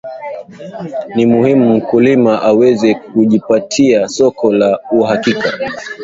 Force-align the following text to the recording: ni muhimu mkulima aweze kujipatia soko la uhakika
ni 1.15 1.25
muhimu 1.25 1.73
mkulima 1.75 2.41
aweze 2.41 2.93
kujipatia 2.95 4.07
soko 4.07 4.53
la 4.53 4.79
uhakika 4.91 5.57